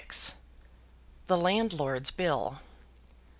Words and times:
The 1.27 1.37
Landlord's 1.37 2.09
Bill. 2.09 2.57